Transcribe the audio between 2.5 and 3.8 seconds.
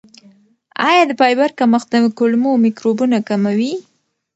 میکروبونه کموي؟